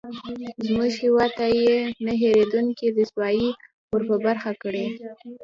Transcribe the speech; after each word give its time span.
زموږ 0.65 0.91
هېواد 1.03 1.31
ته 1.37 1.45
یې 1.61 1.75
نه 2.05 2.13
هېرېدونکې 2.21 2.85
رسوایي 2.97 3.49
ورپه 3.93 4.15
برخه 4.25 4.51
کړې. 4.63 4.85